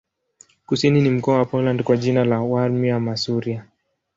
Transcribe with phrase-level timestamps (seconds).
[0.65, 3.65] Kusini ni mkoa wa Poland kwa jina la Warmia-Masuria.